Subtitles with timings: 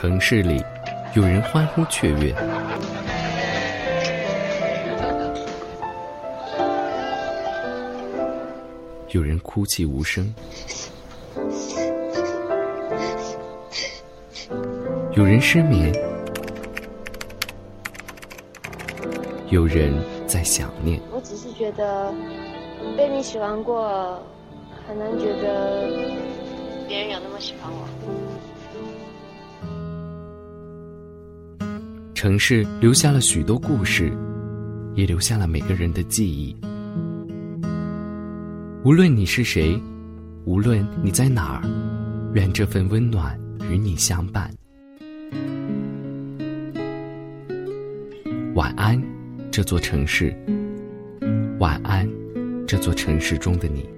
[0.00, 0.64] 城市里，
[1.12, 2.34] 有人欢呼雀跃，
[9.10, 10.34] 有人哭泣无声，
[15.12, 15.92] 有人失眠，
[19.50, 19.92] 有人
[20.26, 20.98] 在想念。
[21.12, 22.10] 我只是觉得
[22.96, 24.18] 被你喜欢过，
[24.88, 25.90] 很难觉得
[26.88, 27.86] 别人有那么喜欢我。
[32.20, 34.12] 城市留下了许多故事，
[34.94, 36.54] 也留下了每个人的记忆。
[38.84, 39.80] 无论你是谁，
[40.44, 41.62] 无论你在哪儿，
[42.34, 44.50] 愿这份温暖与你相伴。
[48.54, 49.02] 晚安，
[49.50, 50.36] 这座城市。
[51.58, 52.06] 晚安，
[52.66, 53.88] 这座城市中的你。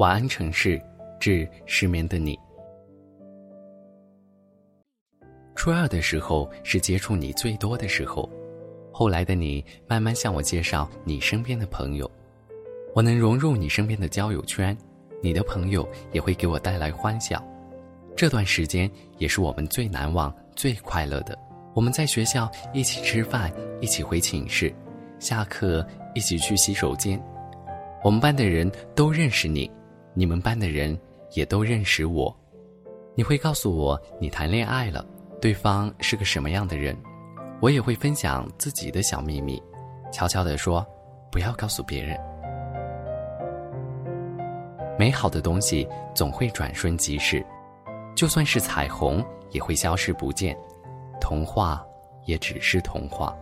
[0.00, 0.80] 晚安，城市，
[1.18, 2.34] 致失眠的你。
[5.54, 8.26] 初二的时候是接触你最多的时候，
[8.90, 12.10] 后来的你慢慢向我介绍你身边的朋友，
[12.94, 14.74] 我能融入你身边的交友圈，
[15.22, 17.46] 你的朋友也会给我带来欢笑。
[18.16, 21.38] 这段时间也是我们最难忘、最快乐的。
[21.74, 24.74] 我们在学校一起吃饭，一起回寝室，
[25.18, 27.22] 下课一起去洗手间。
[28.02, 29.70] 我们班的人都认识你。
[30.14, 30.98] 你们班的人
[31.32, 32.34] 也都认识我，
[33.14, 35.04] 你会告诉我你谈恋爱了，
[35.40, 36.96] 对方是个什么样的人，
[37.60, 39.62] 我也会分享自己的小秘密，
[40.12, 40.84] 悄悄地说，
[41.30, 42.18] 不要告诉别人。
[44.98, 47.44] 美好的东西总会转瞬即逝，
[48.14, 50.56] 就算是彩虹也会消失不见，
[51.20, 51.82] 童话
[52.26, 53.34] 也只是童话。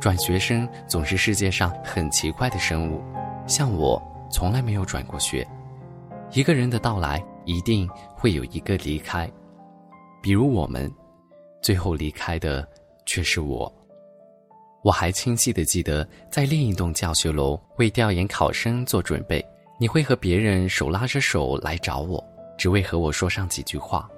[0.00, 3.02] 转学生总是世界上很奇怪的生物。
[3.46, 5.46] 像我从来没有转过学，
[6.32, 9.30] 一个人的到来一定会有一个离开，
[10.22, 10.90] 比如我们，
[11.60, 12.66] 最后离开的
[13.04, 13.72] 却是我。
[14.82, 19.44] 我还清晰的记得，在另一栋教学楼为调研考生做准备，
[19.78, 22.22] 你会和别人手拉着手来找我，
[22.56, 24.08] 只为和我说上几句话。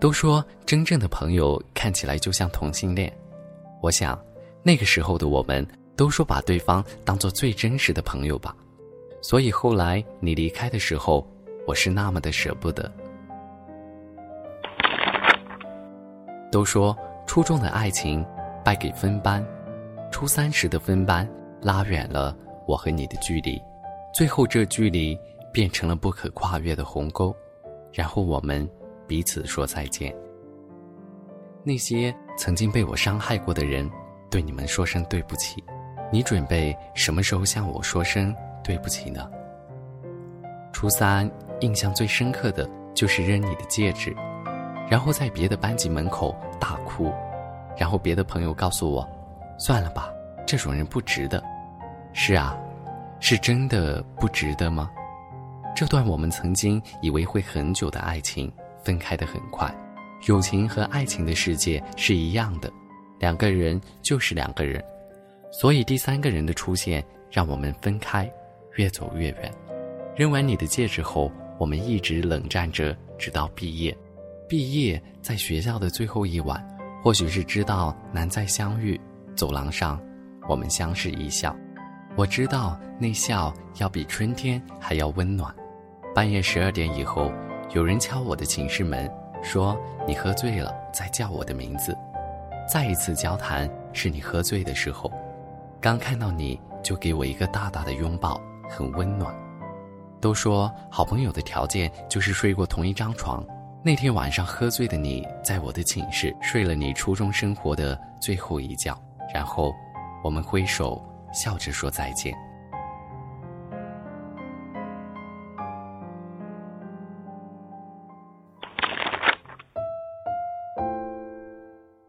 [0.00, 3.12] 都说真正的朋友看起来就像同性恋，
[3.82, 4.18] 我想，
[4.62, 5.66] 那个时候的我们。
[5.98, 8.54] 都说把对方当做最真实的朋友吧，
[9.20, 11.26] 所以后来你离开的时候，
[11.66, 12.88] 我是那么的舍不得。
[16.52, 18.24] 都说初中的爱情
[18.64, 19.44] 败给分班，
[20.12, 21.28] 初三时的分班
[21.60, 22.34] 拉远了
[22.64, 23.60] 我和你的距离，
[24.14, 25.18] 最后这距离
[25.52, 27.34] 变成了不可跨越的鸿沟，
[27.92, 28.66] 然后我们
[29.08, 30.14] 彼此说再见。
[31.64, 33.90] 那些曾经被我伤害过的人，
[34.30, 35.60] 对你们说声对不起。
[36.10, 39.28] 你准备什么时候向我说声对不起呢？
[40.72, 41.30] 初三
[41.60, 44.14] 印象最深刻的就是扔你的戒指，
[44.88, 47.12] 然后在别的班级门口大哭，
[47.76, 49.06] 然后别的朋友告诉我，
[49.58, 50.08] 算了吧，
[50.46, 51.42] 这种人不值得。
[52.12, 52.56] 是啊，
[53.20, 54.90] 是真的不值得吗？
[55.76, 58.50] 这段我们曾经以为会很久的爱情，
[58.82, 59.72] 分开的很快。
[60.26, 62.72] 友情和爱情的世界是一样的，
[63.18, 64.82] 两个人就是两个人。
[65.50, 68.30] 所以第三个人的出现让我们分开，
[68.76, 69.52] 越走越远。
[70.14, 73.96] 扔完你的戒指后，我们一直冷战着，直到毕业。
[74.48, 76.62] 毕业在学校的最后一晚，
[77.02, 79.00] 或许是知道难再相遇，
[79.36, 80.00] 走廊上
[80.48, 81.54] 我们相视一笑。
[82.16, 85.54] 我知道那笑要比春天还要温暖。
[86.14, 87.32] 半夜十二点以后，
[87.74, 89.08] 有人敲我的寝室门，
[89.42, 91.96] 说你喝醉了，在叫我的名字。
[92.68, 95.10] 再一次交谈是你喝醉的时候。
[95.80, 99.32] 刚看到你就给我一个大大的拥抱，很温暖。
[100.20, 103.46] 都说好朋友的条件就是睡过同一张床。
[103.84, 109.00] 那天晚上喝醉的你，在我的寝室睡了你初中生活的最后一觉，
[109.32, 109.72] 然后
[110.24, 111.00] 我们挥手
[111.32, 112.34] 笑着说再见。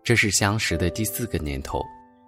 [0.03, 1.79] 这是相识的第四个年头。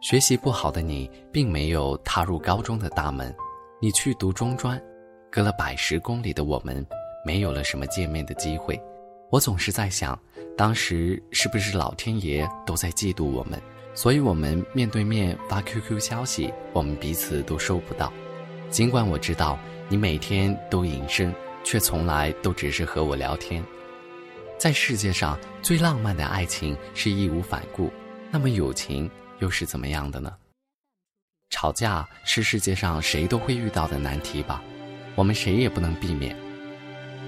[0.01, 3.33] 学习不好的你，并没有踏入高中的大门，
[3.80, 4.81] 你去读中专，
[5.30, 6.83] 隔了百十公里的我们，
[7.24, 8.81] 没有了什么见面的机会。
[9.30, 10.19] 我总是在想，
[10.57, 13.62] 当时是不是老天爷都在嫉妒我们，
[13.94, 18.12] 所以我们面对面发 QQ 消息，我们彼此都收不到。
[18.71, 19.56] 尽管我知道
[19.88, 21.31] 你每天都隐身，
[21.63, 23.63] 却从来都只是和我聊天。
[24.57, 27.92] 在世界上最浪漫的爱情是义无反顾，
[28.31, 29.09] 那么友情
[29.42, 30.34] 又是怎么样的呢？
[31.50, 34.64] 吵架是世界上谁都会遇到的难题吧，
[35.16, 36.36] 我们谁也不能避免。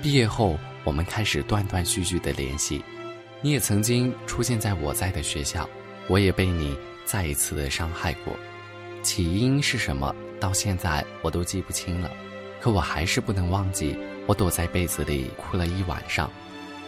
[0.01, 2.83] 毕业后，我们开始断断续续的联系，
[3.41, 5.69] 你也曾经出现在我在的学校，
[6.07, 8.33] 我也被你再一次的伤害过。
[9.01, 10.15] 起因是什么？
[10.39, 12.11] 到现在我都记不清了，
[12.61, 16.29] 可我还是不能忘记，我躲在被子里哭了一晚上，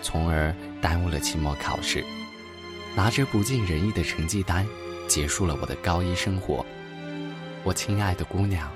[0.02, 2.04] 从而耽误了期末考试，
[2.96, 4.68] 拿着不尽人意的成绩单，
[5.08, 6.66] 结束了我的高一生活。
[7.64, 8.72] 我亲爱的姑娘，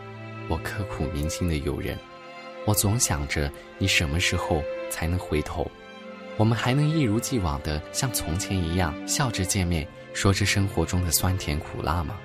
[0.47, 1.97] 我刻骨铭心的友人，
[2.65, 5.69] 我总想着你什么时候才能回头，
[6.37, 12.15] 我们还能一如既往的像从前一样笑着见面，说着生活中的酸甜苦辣吗？